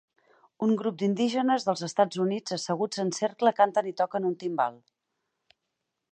Un 0.67 0.71
grup 0.77 0.95
d'indígenes 1.01 1.65
dels 1.67 1.83
Estats 1.87 2.21
Units 2.23 2.55
asseguts 2.57 3.01
en 3.03 3.11
cercle 3.17 3.53
canten 3.59 3.91
i 3.91 3.93
toquen 4.01 4.25
un 4.31 4.33
timbal. 4.45 4.81